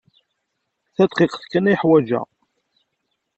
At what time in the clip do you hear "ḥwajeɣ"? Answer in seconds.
1.81-2.25